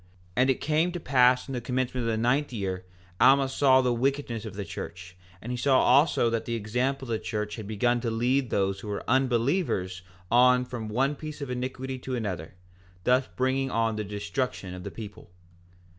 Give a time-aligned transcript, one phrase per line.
[0.31, 2.85] 4:11 And it came to pass in the commencement of the ninth year,
[3.19, 7.09] Alma saw the wickedness of the church, and he saw also that the example of
[7.09, 10.01] the church began to lead those who were unbelievers
[10.31, 12.55] on from one piece of iniquity to another,
[13.03, 15.29] thus bringing on the destruction of the people.